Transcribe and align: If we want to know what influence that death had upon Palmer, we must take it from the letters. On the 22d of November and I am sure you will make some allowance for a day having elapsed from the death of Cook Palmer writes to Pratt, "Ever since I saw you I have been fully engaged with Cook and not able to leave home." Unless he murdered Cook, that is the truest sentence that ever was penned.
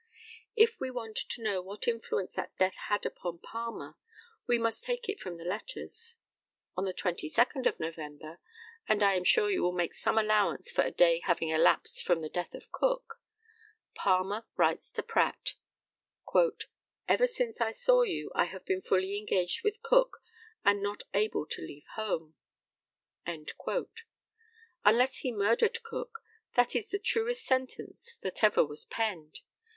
If 0.55 0.79
we 0.79 0.89
want 0.89 1.15
to 1.15 1.43
know 1.43 1.61
what 1.61 1.87
influence 1.87 2.33
that 2.33 2.57
death 2.57 2.73
had 2.89 3.05
upon 3.05 3.37
Palmer, 3.37 3.97
we 4.47 4.57
must 4.57 4.83
take 4.83 5.07
it 5.07 5.19
from 5.19 5.35
the 5.35 5.43
letters. 5.45 6.17
On 6.75 6.85
the 6.85 6.93
22d 6.95 7.67
of 7.67 7.79
November 7.79 8.39
and 8.87 9.03
I 9.03 9.13
am 9.13 9.23
sure 9.23 9.51
you 9.51 9.61
will 9.61 9.71
make 9.73 9.93
some 9.93 10.17
allowance 10.17 10.71
for 10.71 10.81
a 10.81 10.89
day 10.89 11.19
having 11.19 11.49
elapsed 11.49 12.01
from 12.03 12.21
the 12.21 12.31
death 12.31 12.55
of 12.55 12.71
Cook 12.71 13.21
Palmer 13.93 14.47
writes 14.57 14.91
to 14.93 15.03
Pratt, 15.03 15.53
"Ever 17.07 17.27
since 17.27 17.61
I 17.61 17.71
saw 17.71 18.01
you 18.01 18.31
I 18.33 18.45
have 18.45 18.65
been 18.65 18.81
fully 18.81 19.19
engaged 19.19 19.63
with 19.63 19.83
Cook 19.83 20.17
and 20.65 20.81
not 20.81 21.03
able 21.13 21.45
to 21.45 21.61
leave 21.61 21.85
home." 21.93 22.33
Unless 24.83 25.17
he 25.17 25.31
murdered 25.31 25.83
Cook, 25.83 26.23
that 26.55 26.75
is 26.75 26.89
the 26.89 26.97
truest 26.97 27.45
sentence 27.45 28.15
that 28.21 28.43
ever 28.43 28.65
was 28.65 28.83
penned. 28.85 29.41